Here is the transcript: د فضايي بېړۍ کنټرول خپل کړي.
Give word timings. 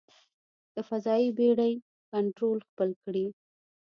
د 0.73 0.75
فضايي 0.89 1.27
بېړۍ 1.37 1.73
کنټرول 2.11 2.57
خپل 2.69 2.89
کړي. 3.03 3.25